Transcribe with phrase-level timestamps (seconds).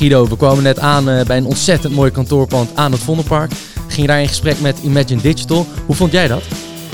[0.00, 3.52] Guido, we kwamen net aan eh, bij een ontzettend mooi kantoorpand aan het Vondelpark.
[3.88, 5.66] Ging daar in gesprek met Imagine Digital.
[5.86, 6.42] Hoe vond jij dat?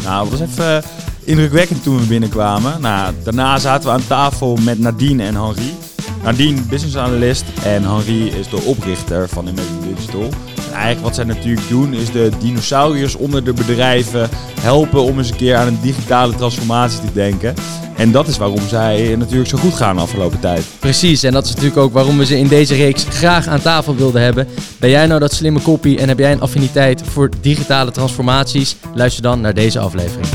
[0.02, 0.82] Nou, het was even eh,
[1.24, 2.80] indrukwekkend toen we binnenkwamen.
[2.80, 5.74] Nou, daarna zaten we aan tafel met Nadine en Henri.
[6.22, 10.28] Nadine, business analyst en Henri is de oprichter van Imagine Digital.
[10.56, 14.28] En eigenlijk wat zij natuurlijk doen is de dinosauriërs onder de bedrijven
[14.60, 17.54] helpen om eens een keer aan een digitale transformatie te denken.
[17.96, 20.64] En dat is waarom zij natuurlijk zo goed gaan de afgelopen tijd.
[20.78, 23.96] Precies, en dat is natuurlijk ook waarom we ze in deze reeks graag aan tafel
[23.96, 24.48] wilden hebben.
[24.78, 28.76] Ben jij nou dat slimme koppie en heb jij een affiniteit voor digitale transformaties?
[28.94, 30.26] Luister dan naar deze aflevering.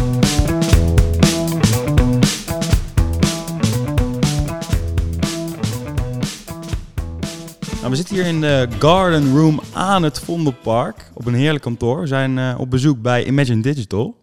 [7.79, 12.01] Nou, we zitten hier in de Garden Room aan het Vondelpark op een heerlijk kantoor.
[12.01, 14.20] We zijn uh, op bezoek bij Imagine Digital.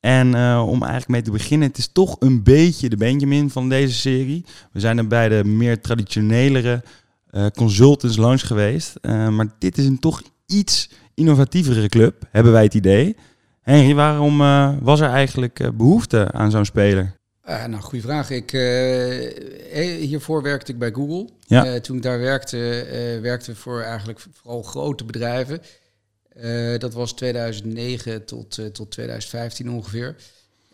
[0.00, 3.68] En uh, om eigenlijk mee te beginnen, het is toch een beetje de Benjamin van
[3.68, 4.44] deze serie.
[4.72, 6.82] We zijn er bij de meer traditionelere
[7.30, 8.94] uh, consultants langs geweest.
[9.02, 13.16] Uh, maar dit is een toch iets innovatievere club, hebben wij het idee.
[13.62, 14.38] Henry, waarom
[14.82, 17.16] was er eigenlijk behoefte aan zo'n speler?
[17.44, 18.30] nou, goede vraag.
[18.30, 18.50] Ik,
[20.00, 21.28] hiervoor werkte ik bij Google.
[21.46, 21.80] Ja.
[21.80, 22.86] toen ik daar werkte,
[23.22, 25.60] werkte voor eigenlijk vooral grote bedrijven.
[26.42, 30.16] Uh, dat was 2009 tot, uh, tot 2015 ongeveer.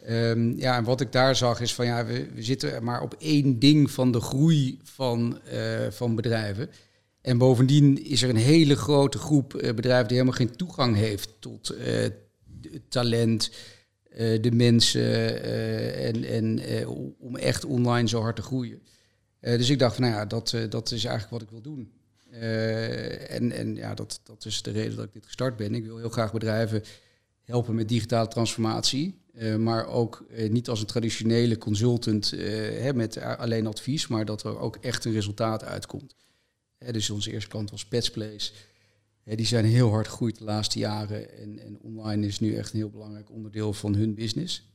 [0.09, 3.15] Um, ja, en wat ik daar zag is van ja, we, we zitten maar op
[3.19, 6.71] één ding van de groei van, uh, van bedrijven.
[7.21, 11.77] En bovendien is er een hele grote groep bedrijven die helemaal geen toegang heeft tot
[12.89, 13.51] talent,
[14.17, 15.43] de mensen
[15.95, 16.61] en, en
[17.19, 18.83] om echt online zo hard te groeien.
[19.41, 21.93] dus ik dacht van nou ja, dat, dat is eigenlijk wat ik wil doen.
[22.35, 25.75] Uh, en en ja, dat, dat is de reden dat ik dit gestart ben.
[25.75, 26.83] Ik wil heel graag bedrijven
[27.43, 29.23] helpen met digitale transformatie.
[29.35, 34.43] Uh, maar ook uh, niet als een traditionele consultant hè, met alleen advies, maar dat
[34.43, 36.15] er ook echt een resultaat uitkomt.
[36.79, 38.53] Hè, dus onze eerste klant was Petsplace.
[39.25, 41.39] die zijn heel hard gegroeid de laatste jaren.
[41.39, 44.69] En, en online is nu echt een heel belangrijk onderdeel van hun business.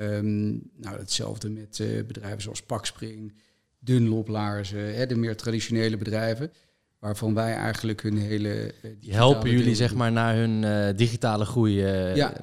[0.00, 3.34] Um, nou, hetzelfde met bedrijven zoals Pakspring,
[3.78, 6.50] Dunlop Laarzen, de meer traditionele bedrijven
[7.00, 8.74] waarvan wij eigenlijk hun hele.
[8.82, 11.84] Uh, Die helpen jullie zeg maar naar hun uh, digitale groei.
[11.84, 12.34] Uh, ja,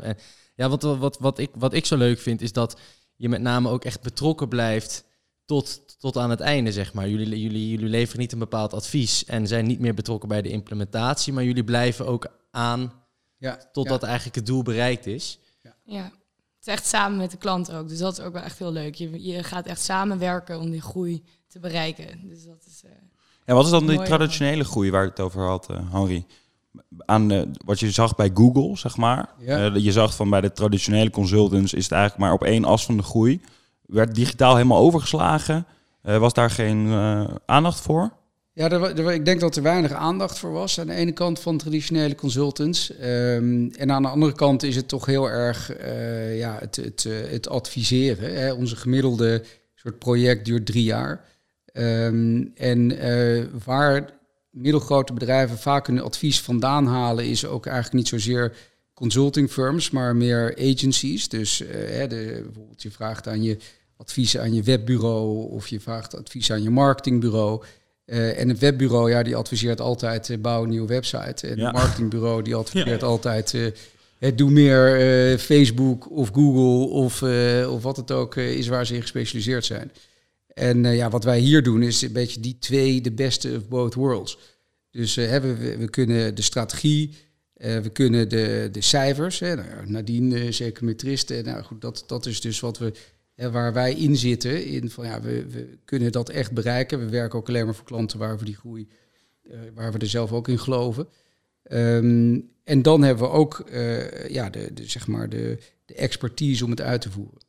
[0.55, 2.79] ja wat, wat, wat, ik, wat ik zo leuk vind is dat
[3.15, 5.05] je met name ook echt betrokken blijft
[5.45, 7.09] tot, tot aan het einde, zeg maar.
[7.09, 10.49] Jullie, jullie, jullie leveren niet een bepaald advies en zijn niet meer betrokken bij de
[10.49, 12.93] implementatie, maar jullie blijven ook aan
[13.37, 14.07] ja, totdat ja.
[14.07, 15.39] eigenlijk het doel bereikt is.
[15.61, 15.75] Ja.
[15.83, 16.03] ja.
[16.03, 17.87] Het is echt samen met de klant ook.
[17.87, 18.95] Dus dat is ook wel echt heel leuk.
[18.95, 22.27] Je, je gaat echt samenwerken om die groei te bereiken.
[22.27, 22.83] Dus dat is.
[22.85, 22.91] Uh,
[23.47, 26.25] en wat is dan die traditionele groei waar het over had, uh, Henri?
[27.05, 29.29] Aan uh, wat je zag bij Google, zeg maar.
[29.39, 29.69] Ja.
[29.69, 32.85] Uh, je zag van bij de traditionele consultants is het eigenlijk maar op één as
[32.85, 33.41] van de groei.
[33.85, 35.65] Werd digitaal helemaal overgeslagen?
[36.01, 36.91] was daar geen
[37.45, 38.11] aandacht voor?
[38.53, 41.39] Ja, er, er, ik denk dat er weinig aandacht voor was aan de ene kant
[41.39, 42.91] van traditionele consultants.
[43.03, 45.71] Um, en aan de andere kant is het toch heel erg
[46.33, 48.33] ja, het, het, het adviseren.
[48.33, 48.53] Hè.
[48.53, 49.43] Onze gemiddelde
[49.75, 51.25] soort project duurt drie jaar.
[51.79, 54.09] Um, en uh, waar
[54.49, 58.53] middelgrote bedrijven vaak hun advies vandaan halen, is ook eigenlijk niet zozeer
[58.93, 61.29] consulting firms, maar meer agencies.
[61.29, 63.57] Dus uh, de, bijvoorbeeld je vraagt aan je
[63.97, 67.63] advies aan je webbureau of je vraagt advies aan je marketingbureau.
[68.05, 71.47] Uh, en het webbureau, ja, die adviseert altijd uh, bouw een nieuwe website.
[71.47, 71.63] En Ja.
[71.65, 73.73] het marketingbureau, die adviseert altijd
[74.35, 77.21] doe meer Facebook of Google of,
[77.67, 79.91] of wat het ook is waar ze in gespecialiseerd zijn.
[80.57, 83.67] En uh, ja, wat wij hier doen is een beetje die twee, de beste of
[83.67, 84.37] both worlds.
[84.91, 87.15] Dus uh, we, we kunnen de strategie,
[87.57, 89.39] uh, we kunnen de, de cijfers.
[89.39, 91.45] Hè, nou, uh, zeker metristen.
[91.45, 92.91] Nou goed, dat, dat is dus wat we,
[93.35, 94.65] waar wij in zitten.
[94.65, 96.99] In van, ja, we, we kunnen dat echt bereiken.
[96.99, 98.87] We werken ook alleen maar voor klanten waar we die groei,
[99.73, 101.07] waar we er zelf ook in geloven.
[101.71, 103.69] Um, en dan hebben we ook
[104.27, 107.41] ja, de, de, zeg maar de, de expertise om het uit te voeren.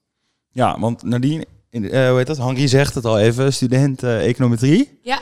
[0.53, 2.37] Ja, want Nadine, in, uh, hoe heet dat?
[2.37, 4.99] Henri zegt het al even, student uh, econometrie.
[5.03, 5.21] Ja.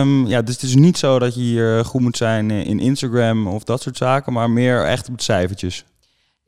[0.00, 3.46] Um, ja, dus het is niet zo dat je hier goed moet zijn in Instagram
[3.46, 5.84] of dat soort zaken, maar meer echt op de cijfertjes.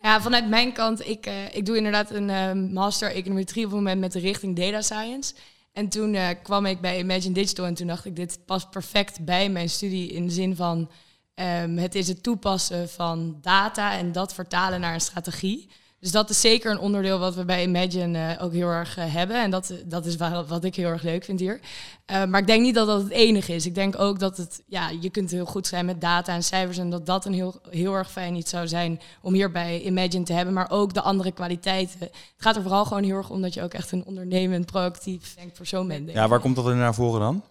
[0.00, 4.00] Ja, vanuit mijn kant, ik, uh, ik doe inderdaad een master econometrie op het moment
[4.00, 5.35] met de richting data science.
[5.73, 9.49] En toen kwam ik bij Imagine Digital en toen dacht ik, dit past perfect bij
[9.49, 10.91] mijn studie in de zin van,
[11.35, 15.69] um, het is het toepassen van data en dat vertalen naar een strategie.
[16.01, 19.05] Dus dat is zeker een onderdeel wat we bij Imagine uh, ook heel erg uh,
[19.15, 19.43] hebben.
[19.43, 21.61] En dat, dat is wat, wat ik heel erg leuk vind hier.
[22.07, 23.67] Uh, maar ik denk niet dat dat het enige is.
[23.67, 26.79] Ik denk ook dat het, ja, je kunt heel goed zijn met data en cijfers.
[26.79, 30.25] En dat dat een heel, heel erg fijn iets zou zijn om hier bij Imagine
[30.25, 30.55] te hebben.
[30.55, 31.99] Maar ook de andere kwaliteiten.
[32.01, 35.35] Het gaat er vooral gewoon heel erg om dat je ook echt een ondernemend, proactief
[35.35, 36.07] denkpersoon bent.
[36.07, 37.43] Denk ja, waar komt dat in naar voren dan?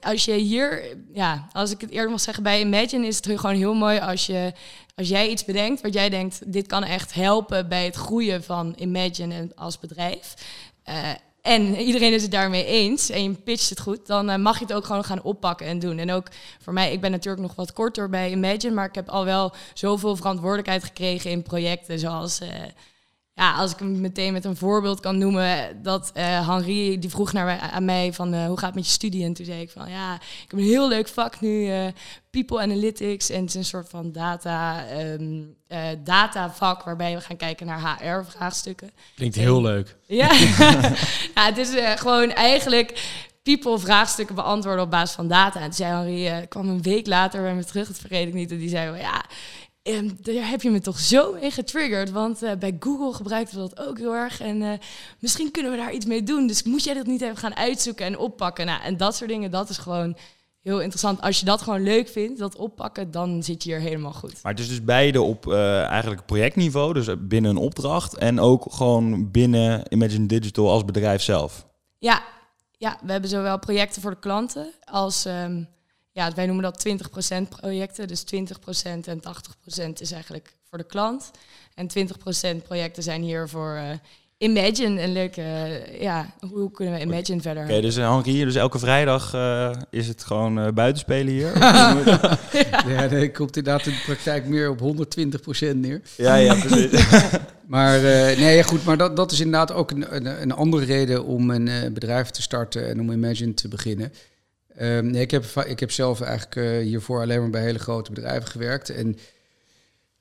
[0.00, 3.56] Als je hier, ja, als ik het eerder mag zeggen, bij Imagine is het gewoon
[3.56, 4.52] heel mooi als je,
[4.94, 8.74] als jij iets bedenkt wat jij denkt, dit kan echt helpen bij het groeien van
[8.76, 10.34] Imagine als bedrijf.
[10.88, 11.10] Uh,
[11.42, 14.64] en iedereen is het daarmee eens en je pitcht het goed, dan uh, mag je
[14.64, 15.98] het ook gewoon gaan oppakken en doen.
[15.98, 16.28] En ook
[16.60, 19.52] voor mij, ik ben natuurlijk nog wat korter bij Imagine, maar ik heb al wel
[19.74, 22.48] zoveel verantwoordelijkheid gekregen in projecten zoals uh,
[23.34, 27.32] ja, als ik hem meteen met een voorbeeld kan noemen, dat uh, Henri die vroeg
[27.32, 29.24] naar mij, aan mij van uh, hoe gaat het met je studie?
[29.24, 31.86] En toen zei ik van ja, ik heb een heel leuk vak nu, uh,
[32.30, 33.30] People Analytics.
[33.30, 35.56] En het is een soort van data, um,
[36.04, 38.90] data vak waarbij we gaan kijken naar HR-vraagstukken.
[39.14, 39.96] Klinkt heel leuk.
[40.06, 40.32] Ja,
[41.34, 45.58] ja het is gewoon eigenlijk people vraagstukken beantwoorden op basis van data.
[45.60, 48.50] En toen zei Henri, kwam een week later bij me terug, dat vergeet ik niet.
[48.50, 49.24] En die zei, ja,
[49.82, 52.10] en daar heb je me toch zo mee getriggerd.
[52.10, 54.40] Want uh, bij Google gebruikten we dat ook heel erg.
[54.40, 54.72] En uh,
[55.18, 56.46] misschien kunnen we daar iets mee doen.
[56.46, 58.66] Dus moet jij dat niet even gaan uitzoeken en oppakken?
[58.66, 60.16] Nou, en dat soort dingen, dat is gewoon
[60.60, 61.20] heel interessant.
[61.20, 64.42] Als je dat gewoon leuk vindt, dat oppakken, dan zit je hier helemaal goed.
[64.42, 68.14] Maar het is dus beide op uh, eigenlijk projectniveau, dus binnen een opdracht.
[68.16, 71.66] En ook gewoon binnen Imagine Digital als bedrijf zelf.
[71.98, 72.22] Ja,
[72.78, 75.24] ja we hebben zowel projecten voor de klanten als...
[75.24, 75.68] Um,
[76.12, 78.08] ja, wij noemen dat 20% projecten.
[78.08, 78.38] Dus 20%
[79.04, 81.30] en 80% is eigenlijk voor de klant.
[81.74, 81.88] En
[82.60, 83.90] 20% projecten zijn hier voor uh,
[84.38, 85.02] Imagine.
[85.02, 87.62] Een leuke, uh, ja, hoe kunnen we Imagine verder?
[87.62, 91.58] Oké, okay, dus Henri, dus elke vrijdag uh, is het gewoon buitenspelen hier?
[91.58, 91.96] ja,
[92.86, 96.00] ja nee, komt inderdaad in de praktijk meer op 120% neer.
[96.16, 97.06] Ja, ja, precies.
[97.66, 98.00] maar
[98.38, 101.92] nee, goed, maar dat, dat is inderdaad ook een, een, een andere reden om een
[101.92, 104.12] bedrijf te starten en om Imagine te beginnen.
[104.80, 108.12] Um, nee, ik, heb, ik heb zelf eigenlijk uh, hiervoor alleen maar bij hele grote
[108.12, 108.90] bedrijven gewerkt.
[108.90, 109.16] En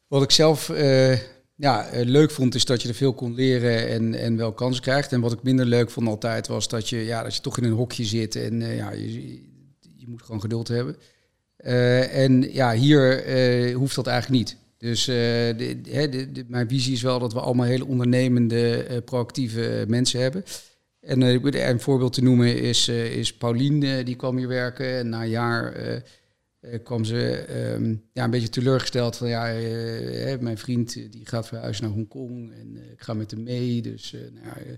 [0.07, 1.18] wat ik zelf uh,
[1.56, 4.83] ja, eh, leuk vond, is dat je er veel kon leren en, en wel kansen
[4.83, 5.12] krijgt.
[5.12, 7.63] En wat ik minder leuk vond altijd, was dat je, ja, dat je toch in
[7.63, 9.31] een hokje zit en ja, je,
[9.95, 10.95] je moet gewoon geduld hebben.
[12.12, 14.57] en ja, hier hoeft dat eigenlijk niet.
[14.77, 20.44] Dus de, mijn visie is wel dat we allemaal hele ondernemende, proactieve mensen hebben.
[21.01, 24.98] En uh, een voorbeeld te noemen is, uh, is Paulien, uh, die kwam hier werken.
[24.98, 25.74] En na een jaar
[26.83, 29.44] kwam ze um, ja, een beetje teleurgesteld van ja,
[30.39, 33.81] mijn vriend die gaat verhuizen naar Hongkong en ik ga met hem mee.
[33.81, 34.77] Dus, nou,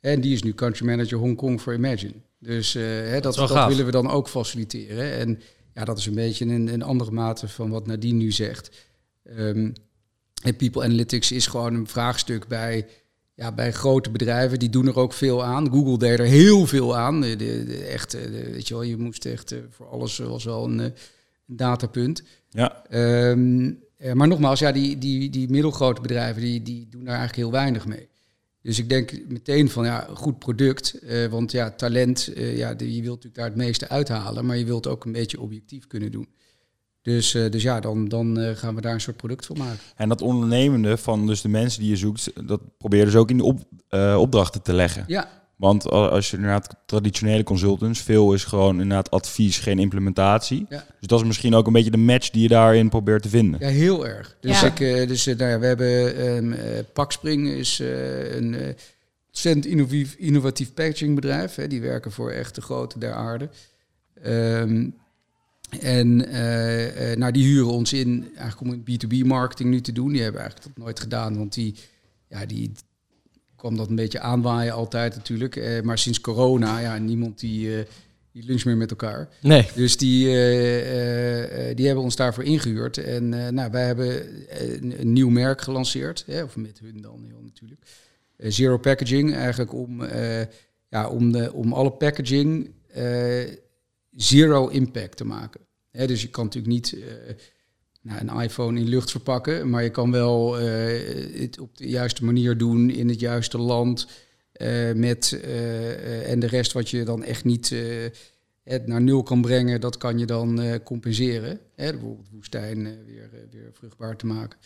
[0.00, 2.14] en die is nu country manager Hongkong voor Imagine.
[2.38, 5.12] Dus dat, dat, dat willen we dan ook faciliteren.
[5.12, 5.40] En
[5.74, 8.70] ja, dat is een beetje een, een andere mate van wat Nadine nu zegt.
[9.38, 9.72] Um,
[10.56, 12.86] People Analytics is gewoon een vraagstuk bij
[13.40, 15.70] ja, bij grote bedrijven, die doen er ook veel aan.
[15.70, 17.20] Google deed er heel veel aan.
[17.20, 20.64] De, de, echt, de, weet je wel, je moest echt uh, voor alles was wel
[20.64, 20.92] een, een
[21.46, 22.22] datapunt.
[22.50, 22.82] Ja.
[23.30, 27.36] Um, uh, maar nogmaals, ja, die, die, die middelgrote bedrijven, die, die doen daar eigenlijk
[27.38, 28.08] heel weinig mee.
[28.62, 30.98] Dus ik denk meteen van, ja, goed product.
[31.30, 34.46] want ja, talent, ja, de, je wilt natuurlijk daar het meeste uithalen.
[34.46, 36.28] Maar je wilt ook een beetje objectief kunnen doen.
[37.02, 39.78] Dus, uh, dus ja, dan, dan uh, gaan we daar een soort product voor maken.
[39.96, 43.30] En dat ondernemende van dus de mensen die je zoekt, dat probeer je dus ook
[43.30, 43.60] in de op,
[43.90, 45.04] uh, opdrachten te leggen.
[45.06, 45.28] Ja.
[45.56, 50.66] Want als je inderdaad traditionele consultants, veel is gewoon inderdaad advies, geen implementatie.
[50.68, 50.84] Ja.
[50.98, 53.60] Dus dat is misschien ook een beetje de match die je daarin probeert te vinden.
[53.60, 54.36] Ja, heel erg.
[54.40, 54.66] Dus, ja.
[54.66, 56.54] ik, dus nou ja, we hebben um,
[56.92, 57.78] Pakspring is
[58.30, 58.76] een
[59.26, 61.54] ontzettend innovatief, innovatief packagingbedrijf.
[61.54, 61.66] Hè.
[61.66, 63.48] Die werken voor echt de grote der aarde.
[64.26, 64.94] Um,
[65.78, 70.12] en uh, uh, nou, die huren ons in eigenlijk om B2B-marketing nu te doen.
[70.12, 71.74] Die hebben eigenlijk dat nooit gedaan, want die,
[72.28, 72.72] ja, die
[73.56, 75.56] kwam dat een beetje aanwaaien altijd natuurlijk.
[75.56, 77.84] Uh, maar sinds corona, ja, niemand die,
[78.32, 79.28] die luncht meer met elkaar.
[79.40, 79.68] Nee.
[79.74, 80.24] Dus die,
[81.74, 82.98] die hebben ons daarvoor ingehuurd.
[82.98, 87.42] En nou, wij hebben een, een, nieuw merk gelanceerd, hè, of met hun dan heel
[87.42, 87.80] natuurlijk.
[88.36, 90.04] Zero Packaging, eigenlijk om,
[90.88, 92.70] ja, om, de, om alle packaging
[94.22, 95.60] zero impact te maken.
[95.90, 97.04] dus je kan natuurlijk niet uh,
[98.02, 102.24] nou, een iPhone in lucht verpakken, maar je kan wel uh, het op de juiste
[102.24, 104.06] manier doen in het juiste land.
[104.56, 105.40] Uh, met,
[106.24, 107.74] en de rest wat je dan echt niet
[108.62, 111.60] het naar nul kan brengen, dat kan je dan compenseren.
[111.74, 114.58] Hè, bijvoorbeeld woestijn weer, weer vruchtbaar te maken.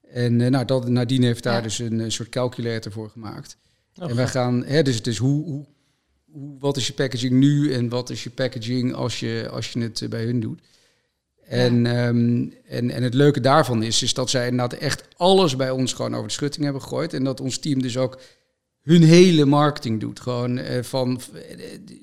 [0.00, 1.60] En nou, dat, Nadine heeft daar ja.
[1.60, 3.56] dus een, soort calculator voor gemaakt.
[3.94, 5.66] Oh, en wij gaan, hè, dus, dus hoe hoe,
[6.58, 10.02] wat is je packaging nu en wat is je packaging als je, als je het
[10.02, 10.60] eh, bij hun doet.
[11.46, 12.08] En, ja.
[12.08, 15.92] um, en, en het leuke daarvan is, is dat zij inderdaad echt alles bij ons
[15.92, 17.12] gewoon over de schutting hebben gegooid.
[17.12, 18.20] En dat ons team dus ook
[18.82, 20.20] hun hele marketing doet.
[20.20, 21.20] Gewoon uh, van,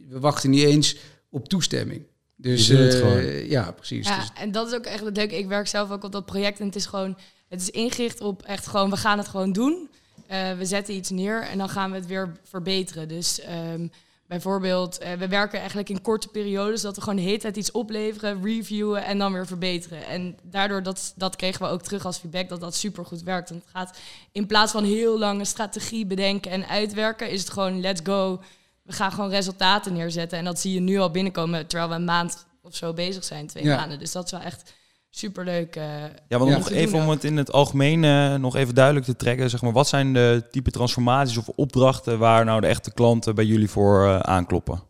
[0.09, 0.97] we wachten niet eens
[1.29, 2.05] op toestemming.
[2.35, 4.07] Dus uh, ja, precies.
[4.07, 4.31] Ja, dus.
[4.35, 5.37] en dat is ook echt het leuke.
[5.37, 8.41] Ik werk zelf ook op dat project en het is gewoon, het is ingericht op
[8.41, 9.89] echt gewoon, we gaan het gewoon doen.
[10.31, 13.07] Uh, we zetten iets neer en dan gaan we het weer verbeteren.
[13.07, 13.41] Dus
[13.73, 13.91] um,
[14.33, 17.71] bijvoorbeeld, eh, we werken eigenlijk in korte periodes dat we gewoon de hele tijd iets
[17.71, 20.05] opleveren, reviewen en dan weer verbeteren.
[20.07, 23.49] En daardoor dat, dat kregen we ook terug als feedback dat dat super goed werkt.
[23.49, 23.97] Want het gaat
[24.31, 28.41] in plaats van heel lange strategie bedenken en uitwerken, is het gewoon let's go.
[28.81, 30.37] We gaan gewoon resultaten neerzetten.
[30.37, 33.47] En dat zie je nu al binnenkomen terwijl we een maand of zo bezig zijn,
[33.47, 33.75] twee Ja.
[33.75, 33.99] maanden.
[33.99, 34.73] Dus dat is wel echt
[35.15, 35.75] superleuk.
[35.75, 35.83] eh
[36.27, 36.57] Ja, want Ja.
[36.57, 39.49] nog even om het in het algemeen eh, nog even duidelijk te trekken.
[39.49, 43.45] Zeg maar, wat zijn de type transformaties of opdrachten waar nou de echte klanten bij
[43.45, 44.83] jullie voor eh, aankloppen?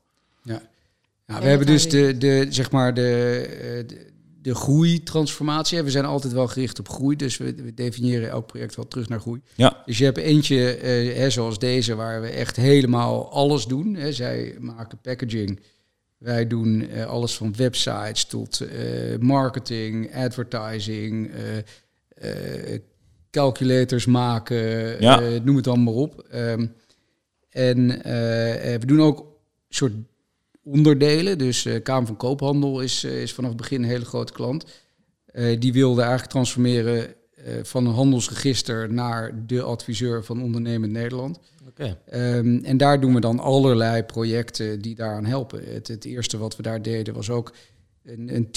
[1.26, 4.12] Ja, we hebben dus de, de, zeg maar de, eh, de,
[4.42, 5.82] de groeitransformatie.
[5.82, 9.10] We zijn altijd wel gericht op groei, dus we, we definiëren elk project wel terug
[9.10, 9.42] naar groei.
[9.56, 9.82] Ja.
[9.86, 13.96] Dus je hebt eentje, eh, hè, zoals deze, waar we echt helemaal alles doen.
[13.96, 14.12] Hè.
[14.14, 15.60] Zij maken packaging.
[16.24, 21.32] Wij doen eh, alles van websites tot eh, marketing, advertising,
[22.16, 22.80] eh,
[23.32, 24.58] calculators maken,
[25.02, 25.20] Ja.
[25.44, 26.28] noem het allemaal maar op.
[26.30, 26.66] Ehm,
[27.50, 27.88] en
[28.80, 29.26] we doen ook
[29.70, 29.94] soort
[30.64, 31.38] onderdelen.
[31.38, 34.66] Dus Kamer van Koophandel is, is vanaf het begin een hele grote klant.
[35.60, 37.14] Die wilde eigenlijk transformeren
[37.64, 41.40] van een handelsregister naar de adviseur van ondernemend Nederland.
[41.68, 41.98] Oké.
[42.06, 45.74] Ehm, en daar doen we dan allerlei projecten die daaraan helpen.
[45.74, 47.54] Het, het eerste wat we daar deden was ook
[48.04, 48.48] een, een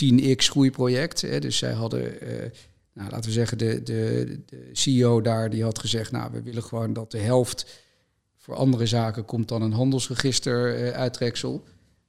[0.40, 1.21] 10x groeiproject.
[1.21, 1.38] Hè.
[1.38, 2.50] Dus zij hadden, eh,
[2.93, 6.62] nou, laten we zeggen, de, de, de CEO daar die had gezegd, nou, we willen
[6.62, 7.85] gewoon dat de helft
[8.37, 11.64] voor andere zaken komt dan een handelsregister eh, uittreksel.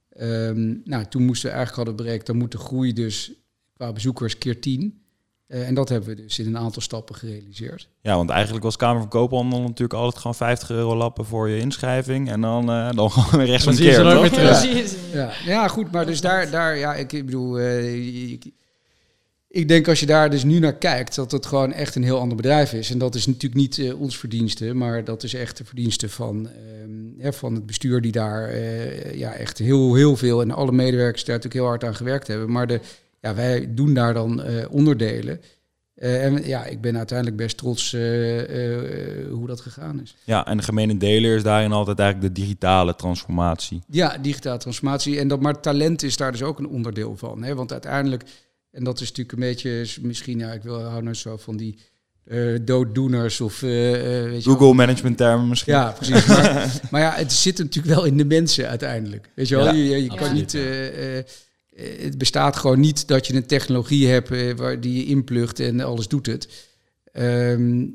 [0.09, 3.31] Ehm, nou, toen moesten we eigenlijk hadden bereikt, dan moet de groei dus
[3.73, 5.01] qua bezoekers keer 10.
[5.47, 7.89] Eh, en dat hebben we dus in een aantal stappen gerealiseerd.
[8.01, 11.59] Ja, want eigenlijk was Kamer van Koophandel natuurlijk altijd gewoon 50 euro lappen voor je
[11.59, 12.29] inschrijving.
[12.29, 15.13] En dan, eh dan gewoon weer rechts Dan een zie je keer, terug.
[15.13, 15.19] Ja.
[15.21, 18.51] Ja, ja goed, maar dus daar, daar ja, ik, ik bedoel, eh, ik,
[19.49, 22.19] ik denk als je daar dus nu naar kijkt, dat het gewoon echt een heel
[22.19, 22.91] ander bedrijf is.
[22.91, 26.49] En dat is natuurlijk niet eh, ons verdienste, maar dat is echt de verdienste van,
[26.49, 30.71] ehm, hè, van het bestuur die daar eh, ja, echt heel, heel veel en alle
[30.71, 32.51] medewerkers daar natuurlijk heel hard aan gewerkt hebben.
[32.51, 32.79] Maar de,
[33.21, 35.41] ja, wij doen daar dan eh, onderdelen.
[35.95, 38.01] Eh, en ja, ik ben uiteindelijk best trots eh,
[39.29, 40.15] hoe dat gegaan is.
[40.23, 43.81] Ja, en de gemene deler is daarin altijd eigenlijk de digitale transformatie.
[43.89, 45.19] Ja, digitale transformatie.
[45.19, 47.43] En dat, maar talent is daar dus ook een onderdeel van.
[47.43, 47.55] Hè?
[47.55, 48.23] Want uiteindelijk,
[48.71, 51.57] en dat is natuurlijk een beetje, is misschien, ja, ik wil hou nou zo van
[51.57, 51.79] die
[52.61, 54.43] dooddoeners of weet.
[54.43, 55.73] Google management termen misschien.
[55.73, 56.25] Ja, precies.
[56.25, 59.29] Maar, maar ja, het zit natuurlijk wel in de mensen uiteindelijk.
[59.35, 60.57] Weet je wel, Ja, je, je kan niet.
[61.77, 65.59] Eh, het bestaat gewoon niet dat je een technologie hebt eh, waar die je inplugt
[65.59, 66.69] en alles doet het.
[67.11, 67.85] Ehm,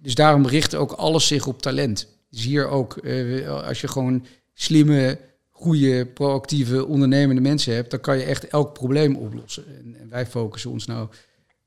[0.00, 2.08] dus daarom richt ook alles zich op talent.
[2.30, 5.18] Dus hier ook, eh, als je gewoon slimme,
[5.50, 9.64] goede, proactieve, ondernemende mensen hebt, dan kan je echt elk probleem oplossen.
[9.76, 11.08] En, wij focussen ons nou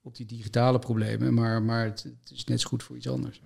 [0.02, 3.42] op die digitale problemen, maar, maar het, het is net zo goed voor iets anders.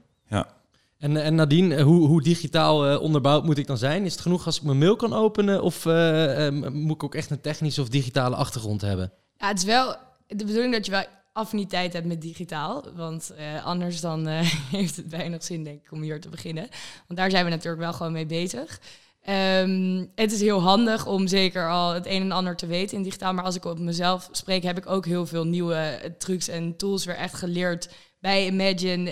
[0.98, 4.06] En, en Nadine, eh, hoe, hoe digitaal eh, onderbouwd moet ik dan zijn?
[4.06, 5.62] Is het genoeg als ik mijn mail kan openen?
[5.62, 9.12] Of eh, eh, moet ik ook echt een technische of digitale achtergrond hebben?
[9.38, 9.96] Ja, het is wel
[10.28, 11.06] de bedoeling dat je wel
[11.38, 12.86] affiniteit hebt met digitaal.
[12.96, 14.40] Want eh, anders dan eh,
[14.78, 16.68] heeft het weinig zin, denk ik, om hier te beginnen.
[17.08, 18.80] Want daar zijn we natuurlijk wel gewoon mee bezig.
[19.22, 23.04] Ehm, het is heel handig om zeker al het een en ander te weten in
[23.04, 23.34] digitaal.
[23.34, 26.76] Maar als ik op mezelf spreek, heb ik ook heel veel nieuwe eh, trucs en
[26.76, 27.90] tools weer echt geleerd
[28.20, 29.12] bij Imagine.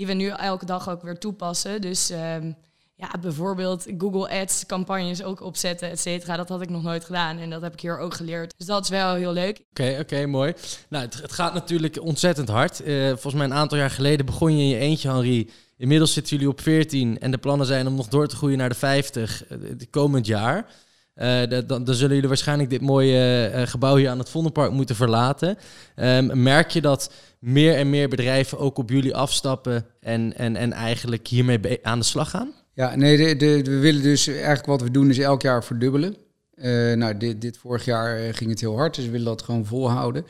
[0.00, 1.80] Die we nu elke dag ook weer toepassen.
[1.80, 2.52] Dus ehm,
[2.94, 6.36] ja, bijvoorbeeld Google Ads campagnes ook opzetten, et cetera.
[6.36, 8.54] Dat had ik nog nooit gedaan en dat heb ik hier ook geleerd.
[8.56, 9.60] Dus dat is wel heel leuk.
[9.70, 10.54] Oké, oké, mooi.
[10.88, 12.82] Nou, het, het gaat natuurlijk ontzettend hard.
[12.82, 15.50] Eh, volgens mij een aantal jaar geleden begon je in je eentje, Henri.
[15.76, 18.68] Inmiddels zitten jullie op 14 en de plannen zijn om nog door te groeien naar
[18.68, 20.66] de 50 eh, het komend jaar.
[21.14, 24.72] Eh, da- dan, dan zullen jullie waarschijnlijk dit mooie eh, gebouw hier aan het Vondelpark
[24.72, 25.58] moeten verlaten.
[25.94, 30.72] Ehm, merk je dat meer en meer bedrijven ook op jullie afstappen en, en, en
[30.72, 32.52] eigenlijk hiermee aan de slag gaan?
[32.74, 36.16] Ja, nee, we willen dus eigenlijk wat we doen is elk jaar verdubbelen.
[36.60, 39.42] Eh, nou, dit, dit vorig jaar eh, ging het heel hard, dus we willen dat
[39.42, 40.26] gewoon volhouden.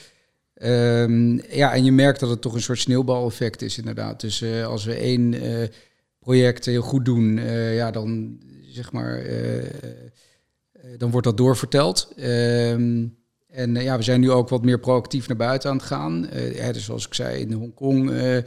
[0.55, 4.21] Ehm, ja, en je merkt dat het toch een soort sneeuwbaleffect is inderdaad.
[4.21, 5.35] Dus eh, als we één
[6.19, 7.41] project heel goed doen,
[7.75, 8.39] ja, dan
[8.69, 9.23] zeg maar,
[10.97, 12.13] dan wordt dat doorverteld.
[12.17, 13.07] Ehm,
[13.51, 16.29] en eh, ja, we zijn nu ook wat meer proactief naar buiten aan het gaan.
[16.29, 18.43] Eh, ja, dus zoals ik zei, in Hongkong eh,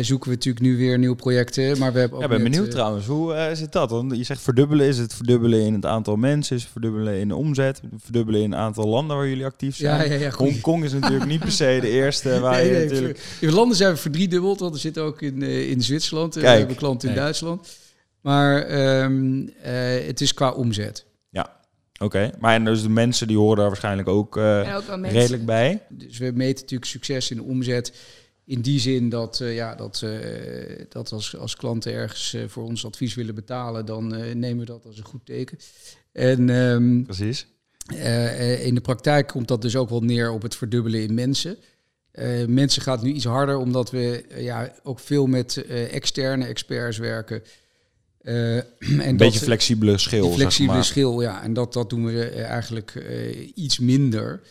[0.00, 1.78] zoeken we natuurlijk nu weer nieuwe projecten.
[1.78, 3.06] Maar we hebben ook Ja, ben benieuwd trouwens.
[3.06, 3.90] Hoe zit dat?
[3.90, 4.86] Want je zegt verdubbelen.
[4.86, 6.56] Is het verdubbelen in het aantal mensen?
[6.56, 7.80] Is het verdubbelen in de omzet?
[7.96, 10.10] Verdubbelen in het aantal landen waar jullie actief zijn?
[10.10, 10.30] Ja, ja.
[10.30, 13.20] Hongkong is natuurlijk niet per se de eerste waar Nee, je nee, natuurlijk...
[13.40, 16.32] In landen zijn we verdriedubbeld, want we zitten ook in, in Zwitserland.
[16.34, 16.46] Kijk.
[16.46, 17.14] we hebben klanten in.
[17.14, 17.68] Duitsland.
[18.20, 21.04] Maar ehm, eh, het is qua omzet.
[22.02, 25.82] Oké, maar en dus de mensen die horen daar waarschijnlijk ook eh, ook redelijk bij.
[25.88, 27.92] Dus we meten natuurlijk succes in de omzet
[28.44, 30.18] in die zin dat, uh, ja, dat, uh,
[30.88, 34.86] dat als, als klanten ergens uh, voor ons advies willen betalen, dan nemen we dat
[34.86, 35.58] als een goed teken.
[36.12, 37.46] En, um, Precies.
[38.60, 41.56] in de praktijk komt dat dus ook wel neer op het verdubbelen in mensen.
[42.46, 47.42] mensen gaat nu iets harder, omdat we ja, ook veel met externe experts werken.
[48.98, 50.32] en een beetje flexibele schil.
[50.32, 50.84] Flexibele zeg maar.
[50.84, 51.42] schil, ja.
[51.42, 52.94] En dat, dat doen we eigenlijk
[53.54, 54.42] iets minder.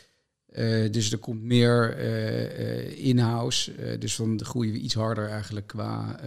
[0.51, 3.71] Uh, dus er komt meer uh, uh, in-house.
[3.99, 6.19] dus dan groeien we iets harder eigenlijk qua,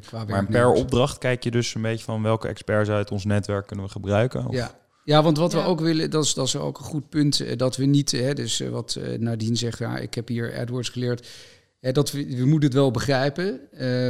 [0.00, 3.66] qua Maar per opdracht kijk je dus een beetje van welke experts uit ons netwerk
[3.66, 4.46] kunnen we gebruiken?
[4.46, 4.54] Of?
[4.54, 4.74] Ja.
[5.04, 5.58] ja, want wat ja.
[5.58, 8.34] we ook willen, dat is, dat is ook een goed punt, dat we niet, hè,
[8.34, 11.28] dus wat Nadine zegt, ja, ik heb hier AdWords geleerd,
[11.86, 13.60] hè, dat we, we moeten het wel begrijpen,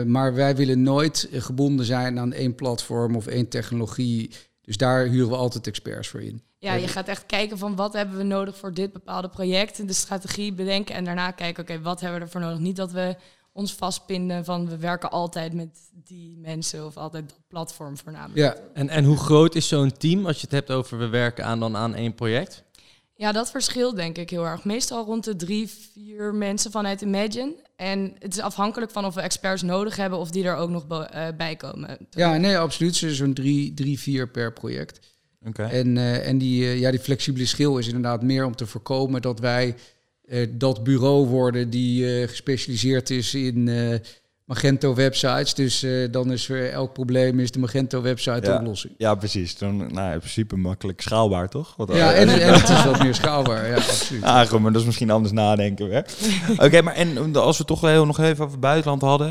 [0.07, 4.31] maar wij willen nooit gebonden zijn aan één platform of één technologie.
[4.61, 6.43] Dus daar huren we altijd experts voor in.
[6.59, 9.87] Ja, je gaat echt kijken van wat hebben we nodig voor dit bepaalde project.
[9.87, 12.59] De strategie bedenken en daarna kijken, oké, wat hebben we ervoor nodig?
[12.59, 13.17] Niet dat we
[13.53, 18.39] ons vastpinden van we werken altijd met die mensen of altijd dat platform voornamelijk.
[18.39, 21.45] Ja, en, en hoe groot is zo'n team als je het hebt over we werken
[21.45, 22.65] aan dan aan één project?
[23.19, 24.65] Ja, dat verschilt denk ik heel erg.
[24.65, 27.55] Meestal rond de drie, vier mensen vanuit Imagine.
[27.77, 30.85] En het is afhankelijk van of we experts nodig hebben of die er ook nog
[30.91, 31.99] uh, bij komen.
[32.11, 32.95] Ja, nee, absoluut.
[32.95, 35.01] Zo'n drie, drie, vier per project.
[35.47, 35.71] Okay.
[35.71, 39.23] En, uh, en die, uh, ja, die flexibele schil is inderdaad meer om te voorkomen
[39.23, 39.75] dat wij
[40.25, 43.69] uh, dat bureau worden die gespecialiseerd is in
[44.47, 45.55] Magento websites.
[45.55, 48.53] Dus dan is voor elk probleem is de Magento website ja.
[48.53, 48.95] de oplossing.
[48.97, 49.59] Ja, precies.
[49.59, 51.75] Dan, nou, in principe makkelijk schaalbaar, toch?
[51.77, 53.69] Wat ja, en, en, het is wat meer schaalbaar.
[53.69, 54.23] Ja, absoluut.
[54.23, 55.87] Ah, goed, maar dat is misschien anders nadenken.
[55.87, 56.05] Oké,
[56.65, 59.31] okay, maar en als we toch heel, nog even over het buitenland hadden.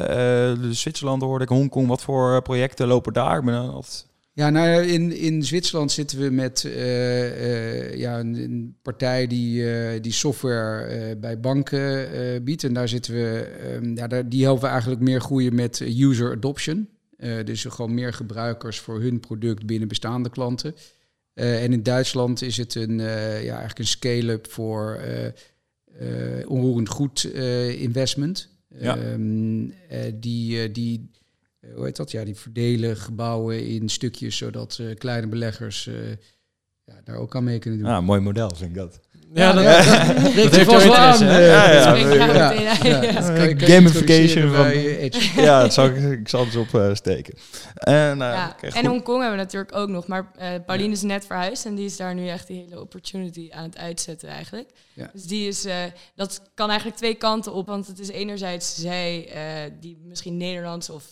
[0.62, 1.88] de Zwitserland hoorde ik, Hongkong.
[1.88, 3.38] Wat voor projecten lopen daar?
[3.38, 4.06] Ik ben altijd...
[4.36, 9.62] Ja, nou in, in Zwitserland zitten we met uh, uh, ja, een, een, partij die,
[9.62, 12.64] uh, die software bij banken biedt.
[12.64, 16.32] En daar zitten we, um, ja, daar, die helpen we eigenlijk meer groeien met user
[16.32, 16.90] adoption.
[17.46, 20.76] dus gewoon meer gebruikers voor hun product binnen bestaande klanten.
[21.34, 25.00] en in Duitsland is het een, ja, eigenlijk een scale-up voor
[26.48, 27.24] onroerend goed
[27.78, 28.50] investment.
[28.80, 28.98] Ja.
[28.98, 29.74] Um,
[30.20, 31.10] die, die
[31.76, 32.12] hoe heet dat?
[32.12, 35.96] Ja, die verdelen gebouwen in stukjes, zodat uh, kleine beleggers uh,
[36.86, 37.90] ja, daar ook aan mee kunnen doen.
[37.90, 39.00] Ah, mooi model vind ik dat.
[39.34, 40.14] Ja, dat, ja, ja.
[40.14, 41.26] dat, dat heeft wel aan.
[41.26, 43.54] Ja, ja, ja, ja.
[43.58, 44.78] Gamification van...
[45.44, 47.34] ja, dat zou ik, ik zal het eens op uh, steken.
[47.74, 48.56] En, uh, ja.
[48.58, 50.08] okay, en Hongkong hebben we natuurlijk ook nog.
[50.08, 53.50] Maar uh, Pauline is net verhuisd en die is daar nu echt die hele opportunity
[53.52, 54.70] aan het uitzetten eigenlijk.
[54.94, 55.10] Ja.
[55.14, 55.76] Dus die is, uh,
[56.16, 57.68] dat kan eigenlijk twee kanten op.
[57.68, 59.30] Want het is enerzijds zij
[59.80, 61.04] die misschien Nederlands of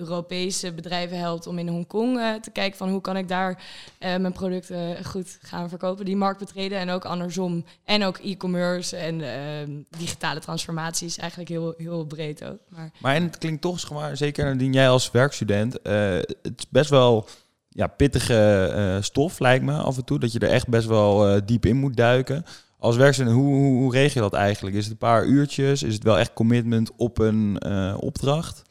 [0.00, 4.16] Europese bedrijven helpt om in Hongkong uh, te kijken van hoe kan ik daar uh,
[4.16, 7.64] mijn producten goed gaan verkopen, die markt betreden en ook andersom.
[7.84, 12.58] En ook e-commerce en uh, digitale transformatie is eigenlijk heel, heel breed ook.
[12.68, 13.80] Maar, maar en het klinkt toch,
[14.12, 17.28] zeker nadien jij als werkstudent, het is best wel
[17.68, 21.66] ja, pittige stof lijkt me af en toe, dat je er echt best wel diep
[21.66, 22.44] in moet duiken.
[22.78, 24.76] Als werkstudent, hoe, hoe, hoe regel je dat eigenlijk?
[24.76, 25.82] Is het een paar uurtjes?
[25.82, 27.64] Is het wel echt commitment op een
[27.96, 28.62] opdracht?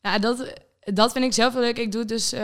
[0.00, 0.52] Ja, dat,
[0.84, 1.78] dat vind ik zelf wel leuk.
[1.78, 2.40] Ik doe het dus, uh,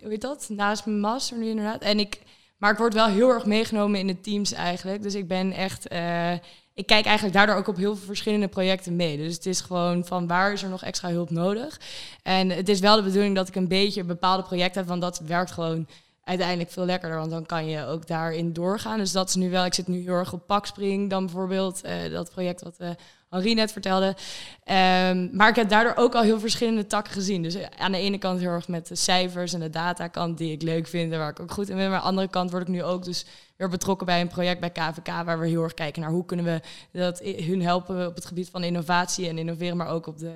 [0.00, 0.46] hoe heet dat?
[0.48, 1.82] Naast mijn master nu inderdaad.
[1.82, 2.18] En ik,
[2.56, 5.02] maar ik word wel heel erg meegenomen in de teams eigenlijk.
[5.02, 6.32] Dus ik ben echt, uh,
[6.74, 9.16] ik kijk eigenlijk daardoor ook op heel veel verschillende projecten mee.
[9.16, 11.80] Dus het is gewoon van waar is er nog extra hulp nodig?
[12.22, 15.18] En het is wel de bedoeling dat ik een beetje bepaalde projecten heb, want dat
[15.18, 15.86] werkt gewoon
[16.24, 18.98] uiteindelijk veel lekkerder, want dan kan je ook daarin doorgaan.
[18.98, 22.12] Dus dat is nu wel, ik zit nu heel erg op Pakspring dan bijvoorbeeld, uh,
[22.12, 22.96] dat project wat we
[23.36, 24.06] Henri net vertelde.
[24.06, 27.42] Um, maar ik heb daardoor ook al heel verschillende takken gezien.
[27.42, 30.62] Dus aan de ene kant heel erg met de cijfers en de datakant die ik
[30.62, 31.88] leuk vind en waar ik ook goed in ben.
[31.88, 33.24] Maar aan de andere kant word ik nu ook dus
[33.56, 36.44] weer betrokken bij een project bij KVK waar we heel erg kijken naar hoe kunnen
[36.44, 36.60] we
[36.92, 40.34] dat hun helpen op het gebied van innovatie en innoveren, maar ook op de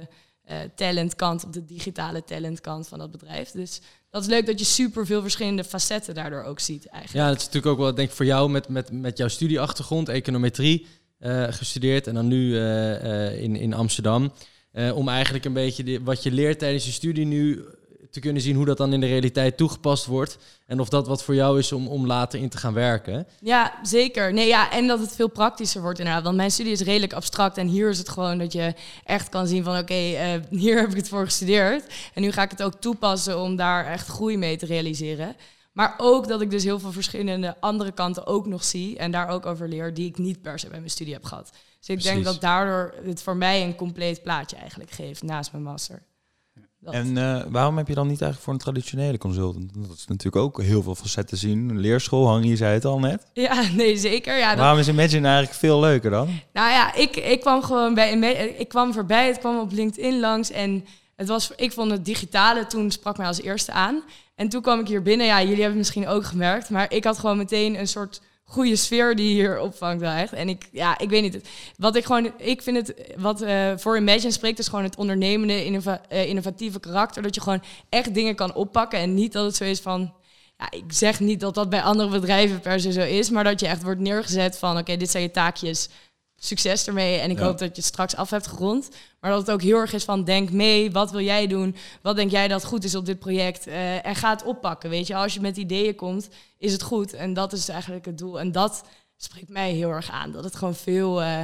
[0.50, 3.50] uh, talentkant, op de digitale talentkant van dat bedrijf.
[3.50, 7.24] Dus dat is leuk dat je super veel verschillende facetten daardoor ook ziet eigenlijk.
[7.24, 10.08] Ja, dat is natuurlijk ook wel, denk ik, voor jou met, met, met jouw studieachtergrond,
[10.08, 10.86] econometrie,
[11.50, 14.32] gestudeerd en dan nu uh, uh, in, in Amsterdam.
[14.94, 17.64] om eigenlijk een beetje wat je leert tijdens je studie nu
[18.10, 20.38] te kunnen zien hoe dat dan in de realiteit toegepast wordt.
[20.66, 23.26] En of dat wat voor jou is om, om later in te gaan werken.
[23.40, 24.32] Ja, zeker.
[24.32, 26.24] Nee, ja, en dat het veel praktischer wordt inderdaad.
[26.24, 27.58] Want mijn studie is redelijk abstract.
[27.58, 29.78] En hier is het gewoon dat je echt kan zien van...
[29.78, 29.94] oké,
[30.50, 31.84] hier heb ik het voor gestudeerd.
[32.14, 35.36] En nu ga ik het ook toepassen om daar echt groei mee te realiseren.
[35.80, 38.98] Maar ook dat ik dus heel veel verschillende andere kanten ook nog zie.
[38.98, 41.50] En daar ook over leer die ik niet per se bij mijn studie heb gehad.
[41.50, 42.04] Dus ik Precies.
[42.04, 46.02] denk dat daardoor het voor mij een compleet plaatje eigenlijk geeft naast mijn master.
[46.80, 46.94] Dat.
[46.94, 49.74] En eh, waarom heb je dan niet eigenlijk voor een traditionele consultant?
[49.74, 51.68] Dat is natuurlijk ook heel veel facetten zien.
[51.68, 53.26] Een leerschool, Hangi zei het al net.
[53.32, 54.38] Ja, nee, zeker.
[54.38, 56.26] Ja, dat, Waarom is Imagine eigenlijk veel leuker dan?
[56.52, 58.12] Nou ja, ik, ik kwam gewoon bij
[58.58, 60.84] ik kwam voorbij, het kwam op LinkedIn langs en
[61.16, 64.02] het was, ik vond het digitale toen sprak mij als eerste aan.
[64.40, 67.04] En toen kwam ik hier binnen, ja, jullie hebben het misschien ook gemerkt, maar ik
[67.04, 70.32] had gewoon meteen een soort goede sfeer die hier opvangt echt.
[70.32, 73.96] En ik, ja, ik weet niet, wat ik gewoon, ik vind het, wat eh, voor
[73.96, 78.54] Imagine spreekt, is gewoon het ondernemende, eh, innovatieve karakter, dat je gewoon echt dingen kan
[78.54, 80.14] oppakken en niet dat het zo is van,
[80.58, 83.60] ja, ik zeg niet dat dat bij andere bedrijven per se zo is, maar dat
[83.60, 85.88] je echt wordt neergezet van, oké, dit zijn je taakjes,
[86.42, 87.44] succes ermee en ik Ja.
[87.44, 88.88] hoop dat je het straks af hebt gerond.
[89.20, 91.76] Maar dat het ook heel erg is van, denk mee, wat wil jij doen?
[92.02, 93.66] Wat denk jij dat goed is op dit project?
[93.66, 95.14] Eh, en ga het oppakken, weet je.
[95.16, 97.12] Als je met ideeën komt, is het goed.
[97.12, 98.40] En dat is eigenlijk het doel.
[98.40, 98.82] En dat
[99.16, 101.22] spreekt mij heel erg aan, dat het gewoon veel...
[101.22, 101.40] eh,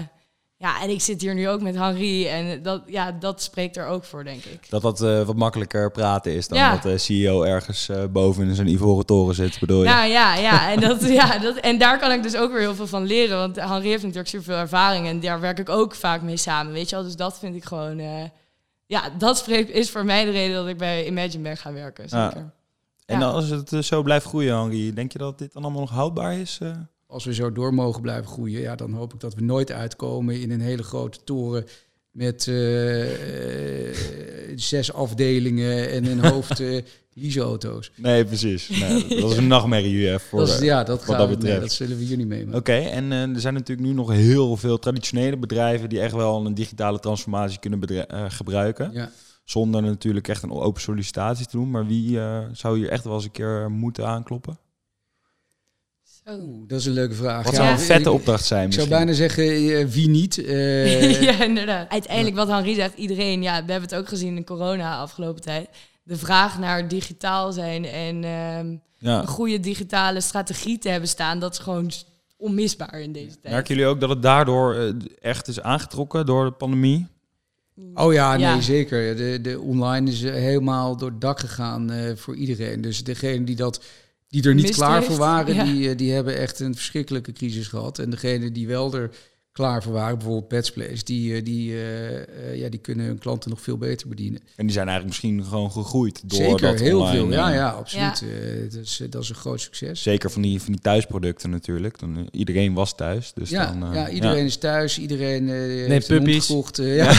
[0.58, 3.86] ja, en ik zit hier nu ook met Henri en dat, ja, dat spreekt er
[3.86, 4.70] ook voor, denk ik.
[4.70, 6.70] Dat dat eh, wat makkelijker praten is dan Ja.
[6.72, 9.88] dat de CEO ergens eh, boven in zijn ivoren toren zit, bedoel je?
[9.88, 12.74] Nou ja, ja, en, dat, ja dat, en daar kan ik dus ook weer heel
[12.74, 13.36] veel van leren.
[13.38, 16.72] Want Henri heeft natuurlijk super veel ervaring en daar werk ik ook vaak mee samen,
[16.72, 17.04] weet je wel.
[17.04, 18.24] Dus dat vind ik gewoon, eh,
[18.86, 22.04] ja, dat spreekt, is voor mij de reden dat ik bij Imagine ben gaan werken,
[22.08, 22.26] Ja.
[22.30, 22.50] zeker.
[23.06, 23.26] En Ja.
[23.26, 26.58] als het zo blijft groeien, Henri, denk je dat dit dan allemaal nog houdbaar is?
[27.06, 30.40] Als we zo door mogen blijven groeien, ja, dan hoop ik dat we nooit uitkomen
[30.40, 31.64] in een hele grote toren
[32.16, 33.94] met eh, eh,
[34.54, 36.82] zes afdelingen en een hoofd eh
[37.18, 37.90] leaseauto's.
[37.96, 38.68] Nee, precies.
[38.68, 40.38] Nee, dat is een nachtmerrie eh, voor...
[40.38, 41.60] Dat is, ja, dat, wat gaan dat betreft.
[41.60, 42.58] dat zullen we hier niet meemaken.
[42.58, 46.54] Oké, en er zijn natuurlijk nu nog heel veel traditionele bedrijven die echt wel een
[46.54, 48.90] digitale transformatie kunnen gebruiken.
[48.92, 49.10] Ja.
[49.44, 51.70] Zonder natuurlijk echt een open sollicitatie te doen.
[51.70, 52.18] Maar wie
[52.52, 54.58] zou hier echt wel eens een keer moeten aankloppen?
[56.30, 57.44] Oeh, dat is een leuke vraag.
[57.44, 59.06] Wat Ja, zou een vette opdracht zijn Ik zou misschien?
[59.06, 60.38] bijna zeggen, eh, wie niet?
[60.44, 61.88] Eh, ja, inderdaad.
[61.90, 65.68] Uiteindelijk wat Henri zegt, iedereen, ja, we hebben het ook gezien in corona afgelopen tijd.
[66.02, 69.20] De vraag naar digitaal zijn en ehm, Ja.
[69.20, 71.90] een goede digitale strategie te hebben staan, dat is gewoon
[72.36, 73.54] onmisbaar in deze tijd.
[73.54, 74.88] Merken jullie ook dat het daardoor eh,
[75.20, 77.06] echt is aangetrokken door de pandemie?
[77.94, 78.60] Oh ja, nee, Ja.
[78.60, 79.16] zeker.
[79.16, 82.80] De, de online is helemaal door het dak gegaan eh, voor iedereen.
[82.80, 83.84] Dus degene die, dat,
[84.28, 85.64] die er niet Mist klaar heeft, voor waren, ja.
[85.64, 87.98] die, eh, die hebben echt een verschrikkelijke crisis gehad.
[87.98, 89.10] En degene die wel er
[89.56, 93.18] klaar voor waren, bijvoorbeeld Pets Place, die, eh, die, eh, eh, ja, die kunnen hun
[93.18, 94.40] klanten nog veel beter bedienen.
[94.56, 97.30] En die zijn eigenlijk misschien gewoon gegroeid door zeker, dat heel online, veel.
[97.32, 98.22] Ja, ja, absoluut.
[98.22, 100.02] Eh, dat, is, eh, dat is een groot succes.
[100.02, 101.98] Zeker van die, van die thuisproducten natuurlijk.
[101.98, 103.32] Dan, iedereen was thuis.
[103.34, 106.46] Dus ja, dan, eh, ja, iedereen is thuis, iedereen eh heeft puppies.
[106.46, 106.76] gekocht.
[106.82, 107.08] ja.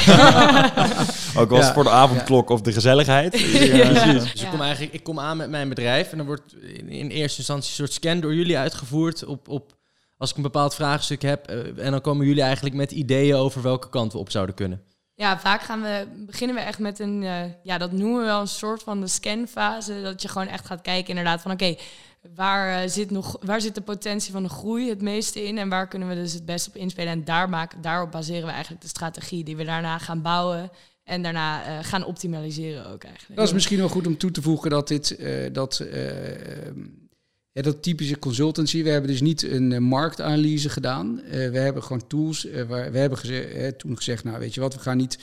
[1.38, 3.39] Ook Ja, voor de avondklok of de gezelligheid.
[3.78, 4.12] Ja.
[4.13, 4.50] Dus ik Ja.
[4.50, 7.69] kom eigenlijk ik kom aan met mijn bedrijf en dan wordt in, in eerste instantie
[7.69, 9.76] een soort scan door jullie uitgevoerd op, op
[10.17, 11.47] als ik een bepaald vraagstuk heb.
[11.47, 14.82] eh, en dan komen jullie eigenlijk met ideeën over welke kant we op zouden kunnen.
[15.15, 18.41] Ja, vaak gaan we, beginnen we echt met een, eh, ja, dat noemen we wel
[18.41, 20.01] een soort van de scanfase.
[20.01, 21.75] Dat je gewoon echt gaat kijken inderdaad van, oké,
[22.36, 25.58] waar, eh, zit nog, waar zit de potentie van de groei het meeste in?
[25.58, 27.12] En waar kunnen we dus het best op inspelen?
[27.12, 30.71] En daar maken, daarop baseren we eigenlijk de strategie die we daarna gaan bouwen.
[31.03, 33.36] En daarna eh, gaan optimaliseren ook eigenlijk.
[33.36, 35.84] Dat is misschien wel goed om toe te voegen dat dit, eh, dat,
[37.63, 38.84] dat typische consultancy.
[38.84, 41.22] We hebben dus niet een eh, marktanalyse gedaan.
[41.22, 42.46] Eh, we hebben gewoon tools.
[42.46, 45.20] eh, waar, we hebben geze- toen gezegd, nou weet je wat, we gaan niet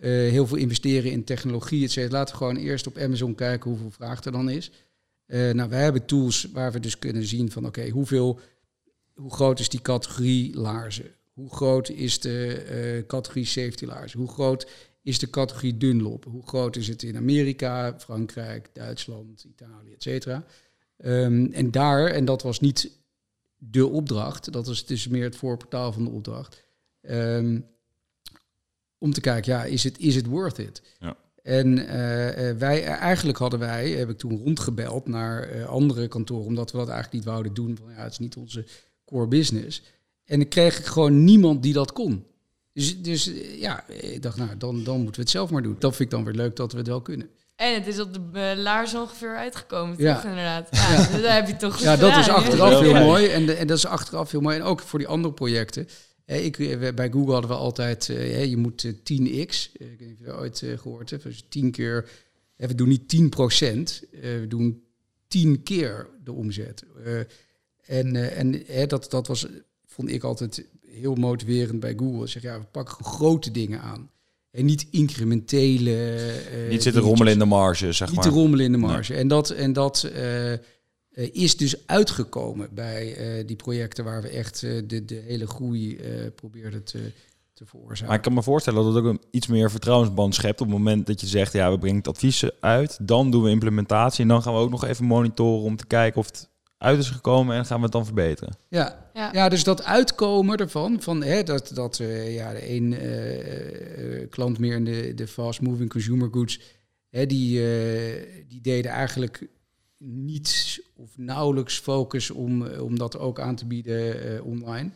[0.00, 1.84] heel veel investeren in technologie.
[1.88, 2.12] Et.
[2.12, 4.70] Laten we gewoon eerst op Amazon kijken hoeveel vraag er dan is.
[5.26, 8.40] Nou, we hebben tools waar we dus kunnen zien van oké, hoeveel,
[9.14, 11.04] hoe groot is die categorie laarzen?
[11.32, 14.18] Hoe groot is de categorie safety laarzen?
[14.18, 14.66] Hoe groot
[15.02, 16.24] is de categorie Dunlop.
[16.24, 20.44] Hoe groot is het in Amerika, Frankrijk, Duitsland, Italië, et cetera.
[20.96, 22.90] Ehm, en daar, en dat was niet
[23.58, 26.62] de opdracht, dat was dus meer het voorportaal van de opdracht.
[27.00, 27.60] ehm,
[28.98, 30.82] om te kijken, ja, is het is it worth it?
[30.98, 31.16] Ja.
[31.42, 36.46] En eh, eh, wij, eigenlijk hadden wij, heb ik toen rondgebeld naar eh, andere kantoren,
[36.46, 37.76] omdat we dat eigenlijk niet wouden doen.
[37.76, 38.64] Van ja, het is niet onze
[39.04, 39.82] core business.
[40.24, 42.24] En dan kreeg ik gewoon niemand die dat kon.
[42.72, 45.76] Dus, dus eh, ja, ik dacht, nou, dan, dan moeten we het zelf maar doen.
[45.78, 47.30] Dat vind ik dan weer leuk dat we het wel kunnen.
[47.56, 50.14] En het is op de eh, laars ongeveer uitgekomen, Ja.
[50.14, 50.68] toch inderdaad?
[50.70, 53.26] Ja, dus daar heb je toch goed Ja, dat is gedaan, achteraf heel mooi.
[53.26, 54.56] En, de- en dat is achteraf heel mooi.
[54.56, 55.88] En ook voor die andere projecten.
[56.24, 59.92] Eh, ik, eh, bij Google hadden we altijd, eh, hè, je moet eh, 10x, eh,
[59.92, 62.08] ik weet niet of je dat ooit eh, gehoord hebt, dus 10 keer,
[62.56, 64.82] eh, we doen niet 10 procent, eh, we doen
[65.28, 66.84] 10 keer de omzet.
[67.04, 67.18] Eh,
[67.98, 69.46] en eh, en eh, dat, dat was,
[69.86, 72.26] vond ik altijd heel motiverend bij Google.
[72.26, 74.10] Zeg, ja, we pakken grote dingen aan.
[74.54, 76.14] En niet incrementele...
[76.52, 78.24] eh, Niet zitten rommelen in de marge, zeg niet maar.
[78.24, 79.14] te rommelen in de marge.
[79.14, 80.58] En dat, en dat eh, eh,
[81.32, 85.96] is dus uitgekomen bij eh, die projecten waar we echt eh, de, de hele groei
[85.96, 87.12] eh, probeerden te,
[87.54, 88.06] te veroorzaken.
[88.06, 90.60] Maar ik kan me voorstellen dat het ook een iets meer vertrouwensband schept.
[90.60, 92.98] Op het moment dat je zegt, ja, we brengen het advies uit.
[93.02, 94.22] Dan doen we implementatie.
[94.22, 96.48] En dan gaan we ook nog even monitoren om te kijken of het
[96.84, 97.56] uit is gekomen.
[97.56, 98.56] En gaan we het dan verbeteren.
[98.68, 99.30] Ja, Ja.
[99.32, 104.30] ja, dus dat uitkomen ervan, van hè, dat, dat eh, ja, de een eh, eh,
[104.30, 106.60] klant meer in de, de fast-moving consumer goods,
[107.10, 109.48] hè, die, eh, die deden eigenlijk
[109.98, 114.90] niets of nauwelijks focus om, om dat ook aan te bieden eh, online.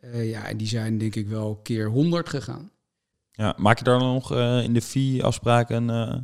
[0.00, 2.70] Eh, ja, en die zijn denk ik wel keer 100 gegaan.
[3.30, 6.18] Ja, maak je daar dan nog eh, in de fee-afspraken een, eh,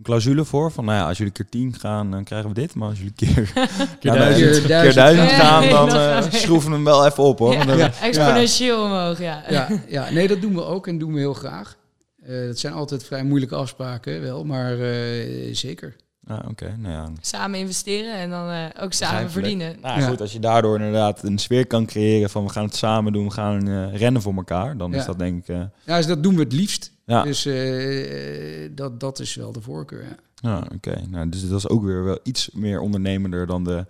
[0.00, 0.72] een clausule voor?
[0.72, 2.74] Van, nou ja, als jullie keer 10 gaan, dan krijgen we dit.
[2.74, 3.34] Maar als jullie keer,
[4.00, 5.30] keer, duizend, Keer keer duizend.
[5.30, 7.66] Ja, gaan, dan eh, schroeven we hem wel even op, hoor.
[7.66, 9.42] Dan- Ja, exponentieel omhoog, ja.
[9.48, 11.76] Ja, ja, nee, dat doen we ook en doen we heel graag.
[12.22, 15.96] Eh, dat zijn altijd vrij moeilijke afspraken, wel, maar eh, zeker.
[16.30, 16.76] Ja, oké.
[16.78, 17.08] nou ja.
[17.20, 19.76] Samen investeren en dan eh, ook samen verdienen.
[19.80, 20.08] Nou Ja.
[20.08, 23.24] goed, als je daardoor inderdaad een sfeer kan creëren van we gaan het samen doen,
[23.24, 25.48] we gaan eh, rennen voor elkaar, dan is dat denk ik...
[25.48, 26.92] eh, Ja, dus dat doen we het liefst.
[27.06, 30.02] ja, Dus eh, dat, dat is wel de voorkeur.
[30.02, 30.16] Ja.
[30.50, 31.00] ja oké.
[31.08, 33.86] Nou, dus dat is ook weer wel iets meer ondernemender dan de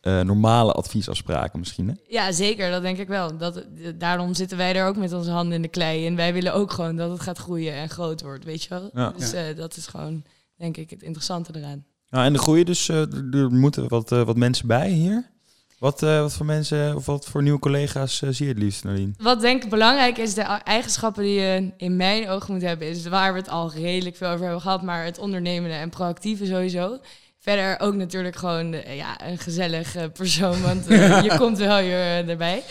[0.00, 1.94] eh, normale adviesafspraken misschien, hè?
[2.08, 2.70] Ja, zeker.
[2.70, 3.36] Dat denk ik wel.
[3.36, 6.06] Dat, daarom zitten wij er ook met onze handen in de klei.
[6.06, 8.90] En wij willen ook gewoon dat het gaat groeien en groot wordt, weet je wel.
[8.94, 9.12] Ja.
[9.16, 10.24] Dus eh, dat is gewoon,
[10.60, 11.84] denk ik, het interessante eraan.
[12.10, 13.00] Nou, en de groei dus, eh,
[13.34, 15.30] er- moeten wat, eh, wat mensen bij hier.
[15.78, 19.12] Wat, eh, wat voor mensen of wat voor nieuwe collega's zie je het liefst, Nadine?
[19.18, 23.06] Wat denk ik belangrijk is, de eigenschappen die je in mijn ogen moet hebben, is
[23.06, 26.98] waar we het al redelijk veel over hebben gehad, maar het ondernemende en proactieve sowieso.
[27.42, 31.92] Verder ook natuurlijk gewoon eh, ja, een gezellig persoon, want eh, je komt wel hier
[31.92, 32.62] eh, erbij.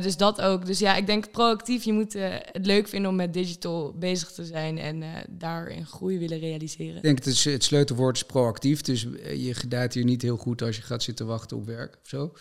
[0.00, 0.66] Dus dat ook.
[0.66, 2.12] Dus ja, ik denk proactief, je moet
[2.52, 6.96] het leuk vinden om met digital bezig te zijn en daarin groei willen realiseren.
[6.96, 8.80] Ik denk het, is, het sleutelwoord is proactief.
[8.80, 12.08] Dus je gedijt hier niet heel goed als je gaat zitten wachten op werk of
[12.08, 12.32] zo.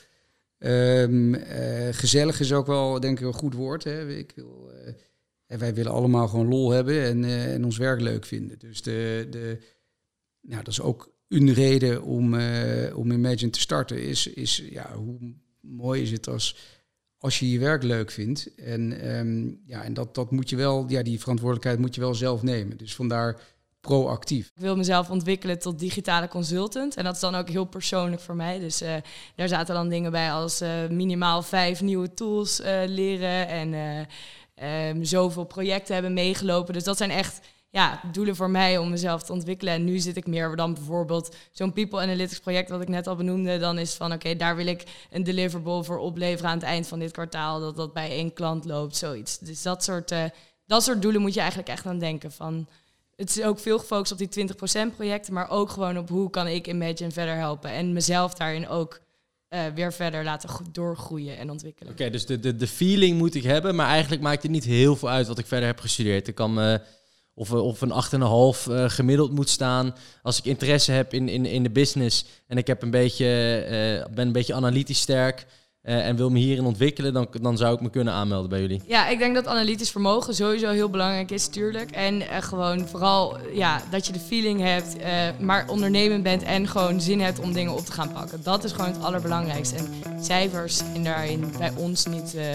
[0.59, 3.83] Ehm, eh, gezellig is ook wel, denk ik, een goed woord.
[3.83, 4.09] Hè.
[4.09, 4.71] Ik wil,
[5.45, 8.59] en wij willen allemaal gewoon lol hebben en, en ons werk leuk vinden.
[8.59, 9.57] Dus de, de,
[10.41, 14.03] nou, dat is ook een reden om, eh, om Imagine te starten.
[14.03, 16.55] Is, is ja, hoe mooi is het als,
[17.17, 18.55] als je je werk leuk vindt.
[18.55, 22.15] En, ehm, ja, en dat, dat moet je wel, ja, die verantwoordelijkheid moet je wel
[22.15, 22.77] zelf nemen.
[22.77, 23.41] Dus vandaar
[23.81, 24.51] proactief.
[24.55, 26.95] Ik wil mezelf ontwikkelen tot digitale consultant.
[26.95, 28.59] En dat is dan ook heel persoonlijk voor mij.
[28.59, 28.95] Dus eh,
[29.35, 33.47] daar zaten dan dingen bij als eh, minimaal vijf nieuwe tools leren.
[33.47, 34.07] En
[34.55, 36.73] ehm, zoveel projecten hebben meegelopen.
[36.73, 37.39] Dus dat zijn echt
[37.69, 39.73] ja, doelen voor mij om mezelf te ontwikkelen.
[39.73, 43.15] En nu zit ik meer dan bijvoorbeeld zo'n People Analytics project wat ik net al
[43.15, 43.57] benoemde.
[43.57, 46.99] Dan is van oké, daar wil ik een deliverable voor opleveren aan het eind van
[46.99, 47.59] dit kwartaal.
[47.59, 49.37] Dat dat bij één klant loopt, zoiets.
[49.37, 50.23] Dus dat soort, eh,
[50.65, 52.67] dat soort doelen moet je eigenlijk echt aan denken van
[53.19, 56.47] het is ook veel gefocust op die 20% projecten, maar ook gewoon op hoe kan
[56.47, 58.99] ik Imagine verder helpen en mezelf daarin ook
[59.47, 61.91] eh, weer verder laten doorgroeien en ontwikkelen.
[61.91, 64.95] Oké, dus de, de, de feeling moet ik hebben, maar eigenlijk maakt het niet heel
[64.95, 66.27] veel uit wat ik verder heb gestudeerd.
[66.27, 66.81] Ik kan me,
[67.39, 69.95] of, eh, of een 8,5 eh gemiddeld moet staan.
[70.21, 73.25] Als ik interesse heb in, in, in de business en ik heb een beetje,
[73.59, 75.45] eh, ben een beetje analytisch sterk
[75.89, 78.81] eh, en wil me hierin ontwikkelen, dan, dan zou ik me kunnen aanmelden bij jullie.
[78.85, 81.91] Ja, ik denk dat analytisch vermogen sowieso heel belangrijk is, tuurlijk.
[81.91, 86.67] En eh, gewoon vooral ja, dat je de feeling hebt, eh, maar ondernemend bent en
[86.67, 88.39] gewoon zin hebt om dingen op te gaan pakken.
[88.43, 89.75] Dat is gewoon het allerbelangrijkste.
[89.75, 89.87] En
[90.21, 92.45] cijfers zijn daarin bij ons niet eh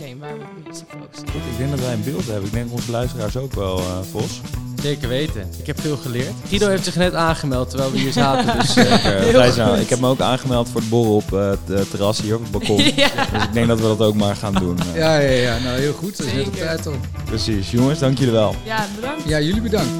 [0.00, 1.28] geen waar we op focussen.
[1.28, 2.44] Goed, ik denk dat wij een beeld hebben.
[2.44, 4.40] Ik denk onze luisteraars ook wel, eh Vos.
[4.82, 5.48] Zeker weten.
[5.58, 6.32] Ik heb veel geleerd.
[6.48, 8.46] Guido heeft zich net aangemeld terwijl we hier zaten.
[8.58, 9.52] Dus, eh, Ik, Heel vrij goed.
[9.54, 9.76] snel.
[9.76, 12.42] ik heb me ook aangemeld voor het borrel op eh, het eh, terras hier op
[12.42, 12.76] het balkon.
[12.96, 13.08] ja.
[13.32, 14.78] Dus ik denk dat we dat ook maar gaan doen.
[14.94, 16.16] Ja, ja, ja, nou heel goed.
[16.16, 16.94] Dat is net op tijd al.
[17.24, 17.70] Precies.
[17.70, 18.54] Jongens, dank jullie wel.
[18.64, 19.22] ja, bedankt.
[19.28, 19.90] Ja, jullie bedankt.